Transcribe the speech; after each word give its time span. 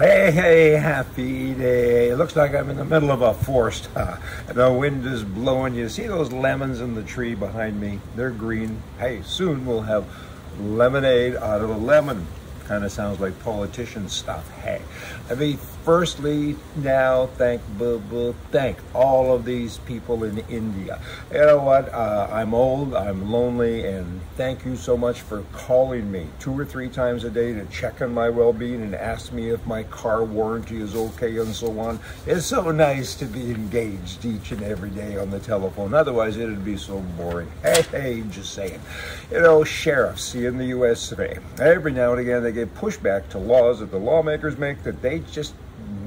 Hey, 0.00 0.30
hey, 0.30 0.70
happy 0.70 1.52
day. 1.52 2.08
It 2.08 2.16
looks 2.16 2.34
like 2.34 2.54
I'm 2.54 2.70
in 2.70 2.78
the 2.78 2.86
middle 2.86 3.10
of 3.10 3.20
a 3.20 3.34
forest. 3.34 3.90
the 4.48 4.72
wind 4.72 5.04
is 5.04 5.22
blowing. 5.22 5.74
You 5.74 5.90
see 5.90 6.06
those 6.06 6.32
lemons 6.32 6.80
in 6.80 6.94
the 6.94 7.02
tree 7.02 7.34
behind 7.34 7.78
me? 7.78 8.00
They're 8.16 8.30
green. 8.30 8.82
Hey, 8.98 9.20
soon 9.20 9.66
we'll 9.66 9.82
have 9.82 10.06
lemonade 10.58 11.36
out 11.36 11.60
of 11.60 11.68
a 11.68 11.76
lemon. 11.76 12.26
Kind 12.70 12.84
of 12.84 12.92
sounds 12.92 13.18
like 13.18 13.36
politician 13.42 14.08
stuff. 14.08 14.48
Hey, 14.60 14.80
I 15.28 15.34
mean, 15.34 15.58
firstly, 15.84 16.54
now 16.76 17.26
thank 17.26 17.60
thank 18.52 18.78
all 18.94 19.34
of 19.34 19.44
these 19.44 19.78
people 19.78 20.22
in 20.22 20.38
India. 20.48 21.00
You 21.32 21.40
know 21.40 21.58
what? 21.64 21.92
Uh, 21.92 22.28
I'm 22.30 22.54
old, 22.54 22.94
I'm 22.94 23.32
lonely, 23.32 23.84
and 23.86 24.20
thank 24.36 24.64
you 24.64 24.76
so 24.76 24.96
much 24.96 25.20
for 25.20 25.42
calling 25.52 26.12
me 26.12 26.28
two 26.38 26.56
or 26.56 26.64
three 26.64 26.88
times 26.88 27.24
a 27.24 27.30
day 27.30 27.52
to 27.52 27.64
check 27.66 28.02
on 28.02 28.14
my 28.14 28.28
well-being 28.28 28.82
and 28.82 28.94
ask 28.94 29.32
me 29.32 29.50
if 29.50 29.66
my 29.66 29.82
car 29.84 30.22
warranty 30.22 30.80
is 30.80 30.94
okay 30.94 31.38
and 31.38 31.52
so 31.52 31.76
on. 31.80 31.98
It's 32.24 32.46
so 32.46 32.70
nice 32.70 33.16
to 33.16 33.24
be 33.24 33.50
engaged 33.50 34.24
each 34.24 34.52
and 34.52 34.62
every 34.62 34.90
day 34.90 35.16
on 35.16 35.30
the 35.30 35.40
telephone. 35.40 35.92
Otherwise, 35.92 36.36
it'd 36.36 36.64
be 36.64 36.76
so 36.76 37.00
boring. 37.16 37.50
Hey, 37.70 37.82
hey, 37.92 38.22
just 38.30 38.52
saying. 38.52 38.80
You 39.30 39.40
know, 39.40 39.64
sheriffs 39.64 40.34
in 40.34 40.58
the 40.58 40.66
U.S. 40.66 41.08
today, 41.08 41.38
every 41.60 41.92
now 41.92 42.10
and 42.10 42.20
again, 42.20 42.42
they 42.42 42.52
get 42.52 42.59
pushback 42.66 43.28
to 43.30 43.38
laws 43.38 43.80
that 43.80 43.90
the 43.90 43.98
lawmakers 43.98 44.56
make 44.58 44.82
that 44.82 45.02
they 45.02 45.20
just 45.20 45.54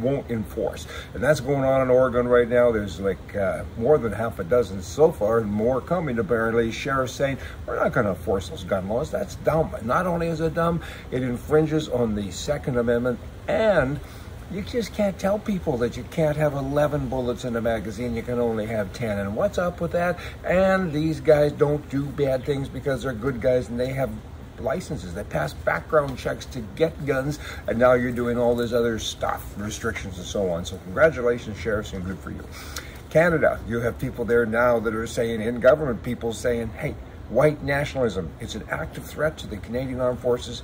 won't 0.00 0.30
enforce. 0.30 0.86
And 1.14 1.22
that's 1.22 1.40
going 1.40 1.64
on 1.64 1.82
in 1.82 1.90
Oregon 1.90 2.28
right 2.28 2.48
now. 2.48 2.72
There's 2.72 3.00
like 3.00 3.36
uh, 3.36 3.64
more 3.78 3.98
than 3.98 4.12
half 4.12 4.38
a 4.38 4.44
dozen 4.44 4.82
so 4.82 5.12
far 5.12 5.38
and 5.38 5.50
more 5.50 5.80
coming 5.80 6.18
apparently. 6.18 6.70
Sheriff's 6.72 7.12
saying, 7.12 7.38
we're 7.66 7.76
not 7.76 7.92
going 7.92 8.06
to 8.06 8.12
enforce 8.12 8.48
those 8.48 8.64
gun 8.64 8.88
laws. 8.88 9.10
That's 9.10 9.36
dumb. 9.36 9.74
Not 9.82 10.06
only 10.06 10.28
is 10.28 10.40
it 10.40 10.54
dumb, 10.54 10.82
it 11.10 11.22
infringes 11.22 11.88
on 11.88 12.14
the 12.14 12.30
Second 12.30 12.78
Amendment 12.78 13.18
and 13.48 14.00
you 14.52 14.60
just 14.62 14.92
can't 14.92 15.18
tell 15.18 15.38
people 15.38 15.78
that 15.78 15.96
you 15.96 16.04
can't 16.10 16.36
have 16.36 16.52
11 16.52 17.08
bullets 17.08 17.44
in 17.44 17.56
a 17.56 17.60
magazine, 17.60 18.14
you 18.14 18.22
can 18.22 18.38
only 18.38 18.66
have 18.66 18.92
10. 18.92 19.18
And 19.18 19.34
what's 19.34 19.56
up 19.56 19.80
with 19.80 19.92
that? 19.92 20.18
And 20.44 20.92
these 20.92 21.20
guys 21.20 21.52
don't 21.52 21.88
do 21.88 22.04
bad 22.04 22.44
things 22.44 22.68
because 22.68 23.02
they're 23.02 23.14
good 23.14 23.40
guys 23.40 23.70
and 23.70 23.80
they 23.80 23.94
have 23.94 24.10
licenses. 24.62 25.14
They 25.14 25.24
pass 25.24 25.52
background 25.52 26.18
checks 26.18 26.46
to 26.46 26.60
get 26.76 27.06
guns, 27.06 27.38
and 27.66 27.78
now 27.78 27.92
you're 27.92 28.12
doing 28.12 28.38
all 28.38 28.54
this 28.54 28.72
other 28.72 28.98
stuff, 28.98 29.54
restrictions 29.56 30.18
and 30.18 30.26
so 30.26 30.50
on. 30.50 30.64
So 30.64 30.78
congratulations, 30.78 31.58
sheriffs, 31.58 31.92
and 31.92 32.04
good 32.04 32.18
for 32.18 32.30
you. 32.30 32.44
Canada, 33.10 33.60
you 33.68 33.80
have 33.80 33.98
people 33.98 34.24
there 34.24 34.46
now 34.46 34.80
that 34.80 34.94
are 34.94 35.06
saying, 35.06 35.42
in 35.42 35.60
government, 35.60 36.02
people 36.02 36.32
saying, 36.32 36.70
hey, 36.78 36.94
white 37.28 37.62
nationalism, 37.62 38.30
it's 38.40 38.54
an 38.54 38.64
active 38.70 39.04
threat 39.04 39.36
to 39.38 39.46
the 39.46 39.58
Canadian 39.58 40.00
Armed 40.00 40.18
Forces. 40.18 40.62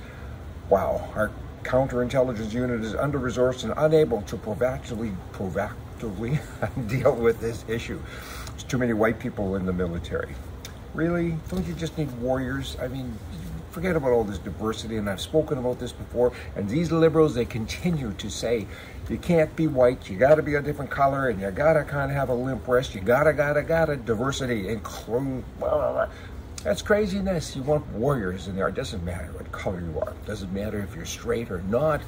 Wow, 0.69 1.11
our 1.15 1.31
counterintelligence 1.63 2.51
unit 2.51 2.81
is 2.81 2.95
under 2.95 3.19
resourced 3.19 3.63
and 3.63 3.73
unable 3.77 4.21
to 4.23 4.37
proactively, 4.37 5.15
proactively 5.31 6.39
deal 6.87 7.15
with 7.15 7.39
this 7.39 7.65
issue. 7.67 8.01
There's 8.47 8.63
too 8.63 8.77
many 8.77 8.93
white 8.93 9.19
people 9.19 9.55
in 9.55 9.65
the 9.65 9.73
military. 9.73 10.33
Really? 10.93 11.37
Don't 11.49 11.65
you 11.67 11.73
just 11.73 11.97
need 11.97 12.11
warriors? 12.19 12.77
I 12.81 12.87
mean, 12.87 13.15
forget 13.71 13.95
about 13.95 14.11
all 14.11 14.23
this 14.23 14.37
diversity, 14.39 14.97
and 14.97 15.09
I've 15.09 15.21
spoken 15.21 15.57
about 15.57 15.79
this 15.79 15.91
before. 15.91 16.33
And 16.55 16.69
these 16.69 16.91
liberals, 16.91 17.35
they 17.35 17.45
continue 17.45 18.13
to 18.13 18.29
say 18.29 18.67
you 19.09 19.17
can't 19.17 19.55
be 19.55 19.67
white, 19.67 20.09
you 20.09 20.17
got 20.17 20.35
to 20.35 20.43
be 20.43 20.55
a 20.55 20.61
different 20.61 20.91
color, 20.91 21.29
and 21.29 21.41
you 21.41 21.49
got 21.51 21.73
to 21.73 21.83
kind 21.83 22.11
of 22.11 22.17
have 22.17 22.29
a 22.29 22.33
limp 22.33 22.67
wrist. 22.67 22.93
You 22.93 23.01
gotta, 23.01 23.33
gotta, 23.33 23.63
gotta 23.63 23.97
diversity, 23.97 24.69
include. 24.69 25.43
Blah, 25.59 25.69
blah, 25.69 25.91
blah. 25.91 26.09
That's 26.63 26.81
craziness. 26.81 27.55
You 27.55 27.63
want 27.63 27.87
warriors 27.87 28.47
in 28.49 28.55
there. 28.55 28.67
It 28.67 28.75
doesn't 28.75 29.03
matter 29.05 29.31
what 29.31 29.49
color 29.51 29.79
you 29.79 29.97
are. 30.01 30.09
It 30.09 30.25
doesn't 30.25 30.51
matter 30.53 30.79
if 30.79 30.93
you're 30.93 31.05
straight 31.05 31.49
or 31.51 31.61
not. 31.63 32.01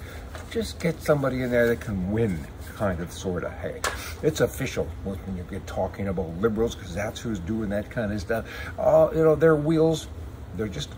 Just 0.51 0.77
get 0.79 1.01
somebody 1.01 1.41
in 1.41 1.49
there 1.49 1.67
that 1.67 1.79
can 1.79 2.11
win, 2.11 2.37
kind 2.75 2.99
of, 2.99 3.13
sort 3.13 3.45
of. 3.45 3.53
Hey, 3.53 3.79
it's 4.21 4.41
official 4.41 4.89
when 5.05 5.17
you 5.37 5.43
get 5.49 5.65
talking 5.67 6.09
about 6.09 6.27
liberals 6.39 6.75
because 6.75 6.93
that's 6.93 7.21
who's 7.21 7.39
doing 7.39 7.69
that 7.69 7.89
kind 7.89 8.11
of 8.11 8.19
stuff. 8.19 8.45
Uh, 8.77 9.09
you 9.15 9.23
know, 9.23 9.35
their 9.35 9.55
wheels, 9.55 10.07
they're 10.57 10.67
just 10.67 10.89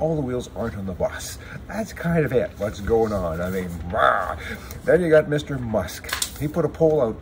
all 0.00 0.16
the 0.16 0.22
wheels 0.22 0.50
aren't 0.56 0.76
on 0.76 0.86
the 0.86 0.92
bus. 0.92 1.38
That's 1.68 1.92
kind 1.92 2.24
of 2.24 2.32
it, 2.32 2.50
what's 2.58 2.80
going 2.80 3.12
on. 3.12 3.40
I 3.40 3.50
mean, 3.50 3.68
rah. 3.90 4.36
then 4.84 5.02
you 5.02 5.10
got 5.10 5.26
Mr. 5.26 5.60
Musk. 5.60 6.38
He 6.38 6.48
put 6.48 6.64
a 6.64 6.68
poll 6.68 7.00
out 7.02 7.20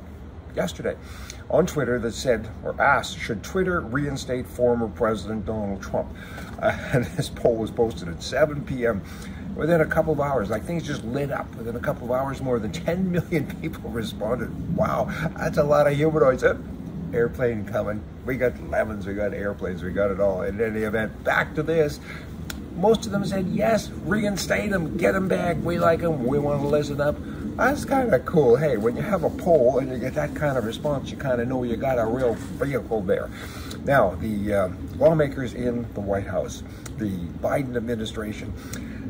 yesterday 0.55 0.97
on 1.51 1.67
Twitter 1.67 1.99
that 1.99 2.13
said, 2.13 2.49
or 2.63 2.81
asked, 2.81 3.19
should 3.19 3.43
Twitter 3.43 3.81
reinstate 3.81 4.47
former 4.47 4.89
President 4.89 5.45
Donald 5.45 5.83
Trump? 5.83 6.09
Uh, 6.61 6.77
and 6.93 7.05
this 7.05 7.29
poll 7.29 7.57
was 7.57 7.71
posted 7.71 8.09
at 8.09 8.23
7 8.23 8.65
p.m. 8.65 9.03
Within 9.57 9.81
a 9.81 9.87
couple 9.87 10.13
of 10.13 10.21
hours, 10.21 10.51
like 10.51 10.63
things 10.65 10.87
just 10.87 11.03
lit 11.05 11.33
up. 11.33 11.53
Within 11.57 11.75
a 11.75 11.81
couple 11.81 12.05
of 12.15 12.21
hours, 12.21 12.41
more 12.41 12.61
than 12.61 12.71
10 12.71 13.11
million 13.11 13.47
people 13.61 13.91
responded. 13.91 14.77
Wow, 14.77 15.11
that's 15.37 15.59
a 15.59 15.65
lot 15.65 15.87
of 15.89 15.97
humanoids. 15.97 16.45
Airplane 17.13 17.65
coming. 17.65 18.03
We 18.27 18.37
got 18.37 18.61
lemons, 18.69 19.07
we 19.07 19.15
got 19.15 19.33
airplanes, 19.33 19.83
we 19.83 19.91
got 19.91 20.11
it 20.11 20.21
all. 20.21 20.43
In 20.43 20.61
any 20.61 20.83
event, 20.83 21.25
back 21.25 21.55
to 21.55 21.63
this 21.63 21.99
most 22.79 23.07
of 23.07 23.13
them 23.13 23.25
said 23.25 23.49
yes, 23.49 23.91
reinstate 23.91 24.71
them, 24.71 24.97
get 24.97 25.13
them 25.13 25.29
back. 25.29 25.57
We 25.63 25.79
like 25.79 26.01
them. 26.01 26.25
We 26.25 26.39
want 26.39 26.63
to 26.63 26.69
listen 26.69 27.01
up. 27.01 27.17
That's 27.57 27.85
kind 27.85 28.15
of 28.15 28.25
cool. 28.25 28.57
Hey, 28.57 28.77
when 28.77 28.95
you 28.95 29.03
have 29.03 29.25
a 29.25 29.31
poll 29.31 29.79
and 29.79 29.91
you 29.91 29.99
get 29.99 30.15
that 30.15 30.35
kind 30.37 30.57
of 30.57 30.65
response, 30.65 31.11
you 31.11 31.17
kind 31.17 31.41
of 31.41 31.49
know 31.49 31.65
you 31.65 31.77
got 31.77 31.99
a 31.99 32.07
real 32.07 32.35
vehicle 32.35 33.01
there. 33.03 33.29
Now, 33.85 34.15
the 34.15 34.55
uh, 34.55 34.69
lawmakers 34.97 35.55
in 35.55 35.93
the 35.95 36.01
White 36.01 36.27
House, 36.27 36.63
the 36.99 37.11
Biden 37.41 37.77
administration, 37.77 38.53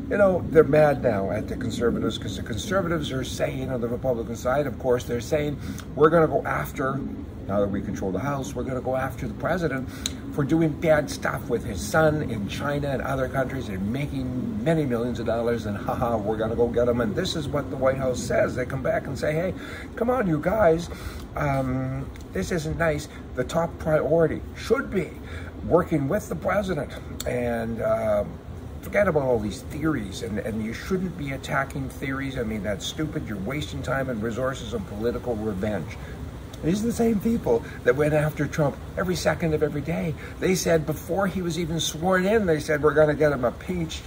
you 0.09 0.17
know, 0.17 0.43
they're 0.49 0.63
mad 0.63 1.03
now 1.03 1.29
at 1.29 1.47
the 1.47 1.55
conservatives 1.55 2.17
because 2.17 2.37
the 2.37 2.43
conservatives 2.43 3.11
are 3.11 3.23
saying 3.23 3.69
on 3.69 3.81
the 3.81 3.87
Republican 3.87 4.35
side, 4.35 4.65
of 4.65 4.79
course, 4.79 5.03
they're 5.03 5.21
saying 5.21 5.59
we're 5.95 6.09
going 6.09 6.27
to 6.27 6.33
go 6.33 6.43
after, 6.43 6.99
now 7.47 7.59
that 7.59 7.69
we 7.69 7.81
control 7.81 8.11
the 8.11 8.19
House, 8.19 8.55
we're 8.55 8.63
going 8.63 8.75
to 8.75 8.81
go 8.81 8.95
after 8.95 9.27
the 9.27 9.33
president 9.35 9.87
for 10.33 10.43
doing 10.43 10.69
bad 10.69 11.09
stuff 11.09 11.49
with 11.49 11.65
his 11.65 11.81
son 11.81 12.23
in 12.29 12.47
China 12.47 12.89
and 12.89 13.01
other 13.01 13.27
countries 13.27 13.69
and 13.69 13.91
making 13.91 14.63
many 14.63 14.85
millions 14.85 15.19
of 15.19 15.25
dollars 15.25 15.65
and 15.65 15.77
haha, 15.77 16.17
we're 16.17 16.37
going 16.37 16.49
to 16.49 16.55
go 16.55 16.67
get 16.67 16.87
him. 16.87 17.01
And 17.01 17.15
this 17.15 17.35
is 17.35 17.47
what 17.47 17.69
the 17.69 17.75
White 17.75 17.97
House 17.97 18.19
says. 18.19 18.55
They 18.55 18.65
come 18.65 18.83
back 18.83 19.07
and 19.07 19.17
say, 19.17 19.33
hey, 19.33 19.53
come 19.95 20.09
on, 20.09 20.27
you 20.27 20.39
guys, 20.39 20.89
um, 21.35 22.09
this 22.33 22.51
isn't 22.51 22.77
nice. 22.77 23.07
The 23.35 23.43
top 23.43 23.77
priority 23.79 24.41
should 24.55 24.91
be 24.91 25.09
working 25.65 26.07
with 26.07 26.29
the 26.29 26.35
president 26.35 26.91
and 27.25 27.81
uh, 27.81 28.23
forget 28.81 29.07
about 29.07 29.23
all 29.23 29.39
these 29.39 29.61
theories 29.63 30.23
and, 30.23 30.39
and 30.39 30.63
you 30.63 30.73
shouldn't 30.73 31.17
be 31.17 31.31
attacking 31.31 31.89
theories. 31.89 32.37
I 32.37 32.43
mean, 32.43 32.63
that's 32.63 32.85
stupid. 32.85 33.27
You're 33.27 33.37
wasting 33.37 33.81
time 33.81 34.09
and 34.09 34.21
resources 34.21 34.73
on 34.73 34.83
political 34.85 35.35
revenge. 35.35 35.97
These 36.63 36.83
are 36.83 36.87
the 36.87 36.93
same 36.93 37.19
people 37.19 37.63
that 37.83 37.95
went 37.95 38.13
after 38.13 38.45
Trump 38.45 38.77
every 38.97 39.15
second 39.15 39.53
of 39.53 39.63
every 39.63 39.81
day. 39.81 40.13
They 40.39 40.55
said 40.55 40.85
before 40.85 41.27
he 41.27 41.41
was 41.41 41.57
even 41.57 41.79
sworn 41.79 42.25
in, 42.25 42.45
they 42.45 42.59
said, 42.59 42.83
we're 42.83 42.93
going 42.93 43.07
to 43.07 43.13
get 43.13 43.31
him 43.31 43.45
impeached. 43.45 44.03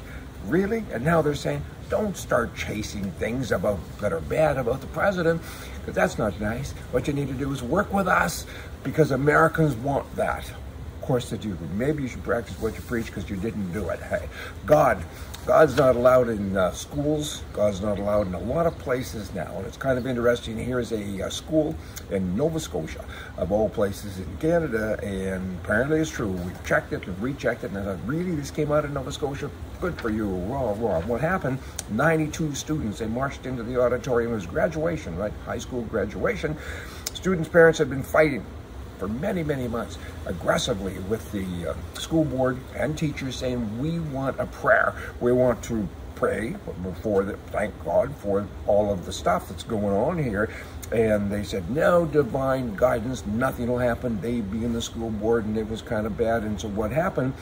Really? 0.47 0.85
And 0.93 1.05
now 1.05 1.23
they're 1.23 1.35
saying, 1.35 1.63
don't 1.89 2.17
start 2.17 2.55
chasing 2.57 3.11
things 3.13 3.53
about 3.53 3.79
that 4.01 4.13
are 4.13 4.21
bad 4.21 4.57
about 4.57 4.81
the 4.81 4.87
president, 4.89 5.43
because 5.81 5.95
that's 5.95 6.19
not 6.19 6.41
nice. 6.41 6.73
What 6.91 7.07
you 7.07 7.13
need 7.13 7.29
to 7.29 7.35
do 7.35 7.53
is 7.53 7.63
work 7.63 7.93
with 7.93 8.09
us 8.09 8.47
because 8.83 9.11
Americans 9.11 9.75
want 9.77 10.15
that. 10.17 10.49
Of 10.49 11.03
course 11.03 11.31
they 11.31 11.37
do. 11.37 11.57
Maybe 11.75 12.03
you 12.03 12.09
should 12.09 12.23
practice 12.23 12.59
what 12.61 12.75
you 12.75 12.81
preach 12.83 13.07
because 13.07 13.29
you 13.29 13.37
didn't 13.37 13.73
do 13.73 13.89
it. 13.91 14.01
Hey, 14.01 14.29
God 14.67 15.05
God's 15.45 15.77
not 15.77 15.97
allowed 15.97 16.29
in 16.29 16.57
uh, 16.57 16.71
schools. 16.71 17.43
God's 17.53 17.81
not 17.81 17.99
allowed 17.99 18.29
in 18.29 18.35
a 18.35 18.39
lot 18.39 18.65
of 18.65 18.79
places 18.79 19.35
now. 19.35 19.53
And 19.57 19.67
it's 19.67 19.77
kind 19.77 19.99
of 19.99 20.07
interesting. 20.07 20.57
Here's 20.57 20.93
a, 20.93 21.21
a, 21.21 21.27
uh, 21.27 21.31
school 21.31 21.75
in 22.13 22.37
Nova 22.37 22.61
Scotia, 22.61 23.05
of 23.37 23.51
all 23.51 23.69
places 23.69 24.19
in 24.19 24.37
Canada, 24.37 24.97
and 25.03 25.59
apparently 25.65 25.99
it's 25.99 26.11
true. 26.11 26.31
We've 26.31 26.65
checked 26.65 26.93
it 26.93 27.09
and 27.09 27.21
rechecked 27.21 27.65
it, 27.65 27.73
and 27.73 27.79
I 27.79 27.85
thought, 27.85 27.99
really, 28.07 28.37
this 28.37 28.53
came 28.53 28.71
out 28.71 28.85
of 28.85 28.93
Nova 28.93 29.11
Scotia? 29.11 29.51
Good 29.81 30.01
for 30.01 30.11
you. 30.11 30.29
Raw, 30.29 30.77
raw. 30.79 31.01
What 31.01 31.21
happened? 31.21 31.59
92 31.91 32.55
students, 32.55 33.01
they 33.01 33.09
marched 33.09 33.45
into 33.45 33.65
the 33.65 33.83
auditorium. 33.83 34.31
It 34.31 34.37
was 34.37 34.47
graduation, 34.47 35.17
right? 35.17 35.33
High 35.45 35.59
school 35.59 35.83
graduation. 35.83 36.57
Students' 37.15 37.49
parents 37.49 37.81
had 37.81 37.91
been 37.91 38.05
fighting 38.05 38.45
for 39.03 39.09
many, 39.09 39.43
many 39.43 39.67
months 39.67 39.99
aggressively 40.27 40.97
with 41.09 41.33
the 41.33 41.71
uh, 41.71 41.75
school 41.95 42.25
board 42.25 42.57
and 42.77 42.97
teachers 42.97 43.35
saying, 43.35 43.81
we 43.81 43.99
want 43.99 44.39
a 44.39 44.47
prayer. 44.47 44.95
We 45.21 45.33
want 45.33 45.61
to 45.65 45.89
pray 46.15 46.55
before 46.85 47.25
the, 47.25 47.37
thank 47.51 47.75
God 47.85 48.15
for 48.19 48.47
all 48.69 48.93
of 48.93 49.05
the 49.05 49.13
stuff 49.13 49.49
that's 49.49 49.65
going 49.65 49.93
on 49.93 50.23
here. 50.23 50.51
And 50.93 51.33
they 51.33 51.43
said, 51.43 51.69
no 51.69 52.07
divine 52.07 52.77
guidance, 52.77 53.27
nothing 53.27 53.67
will 53.67 53.79
happen. 53.79 54.21
They 54.21 54.41
be 54.41 54.65
in 54.65 54.73
the 54.73 54.83
school 54.83 55.11
board, 55.11 55.47
and 55.47 55.59
it 55.59 55.69
was 55.69 55.83
kind 55.83 56.07
of 56.07 56.17
bad. 56.17 56.45
And 56.45 56.61
so 56.61 56.69
what 56.69 56.93
happened? 56.93 57.33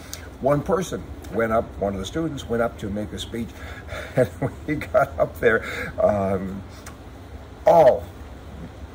One 0.41 0.63
person 0.63 1.03
went 1.35 1.53
up, 1.53 1.65
one 1.79 1.93
of 1.93 1.99
the 1.99 2.07
students 2.07 2.49
went 2.49 2.63
up 2.63 2.79
to 2.79 2.89
make 2.89 3.13
a 3.13 3.19
speech, 3.19 3.51
and 4.17 4.29
when 4.39 4.53
he 4.67 4.77
got 4.77 5.19
up 5.19 5.39
there, 5.41 5.63
um, 6.03 6.63
all 7.67 8.07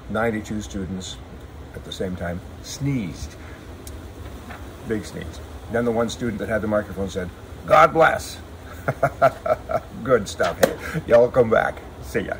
92 0.09 0.61
students 0.61 1.17
at 1.75 1.83
the 1.83 1.91
same 1.91 2.15
time 2.15 2.39
sneezed. 2.63 3.35
Big 4.87 5.05
sneeze. 5.05 5.39
Then 5.71 5.85
the 5.85 5.91
one 5.91 6.09
student 6.09 6.39
that 6.39 6.49
had 6.49 6.61
the 6.61 6.67
microphone 6.67 7.09
said, 7.09 7.29
God 7.65 7.93
bless. 7.93 8.37
Good 10.03 10.27
stuff. 10.29 10.59
Hey, 10.63 11.01
y'all 11.07 11.29
come 11.29 11.49
back. 11.49 11.81
See 12.03 12.21
ya. 12.21 12.35